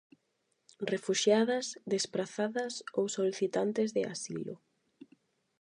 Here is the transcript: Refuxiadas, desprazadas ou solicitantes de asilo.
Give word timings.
Refuxiadas, 0.93 1.65
desprazadas 1.93 2.73
ou 2.97 3.05
solicitantes 3.17 3.89
de 3.95 4.01
asilo. 4.15 4.55